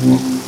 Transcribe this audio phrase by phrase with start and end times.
[0.00, 0.47] 嗯